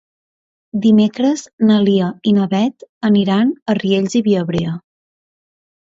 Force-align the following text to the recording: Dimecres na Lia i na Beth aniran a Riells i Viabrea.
Dimecres 0.85 1.43
na 1.71 1.77
Lia 1.89 2.09
i 2.31 2.35
na 2.37 2.47
Beth 2.55 2.87
aniran 3.13 3.55
a 3.75 3.79
Riells 3.83 4.17
i 4.21 4.23
Viabrea. 4.29 4.75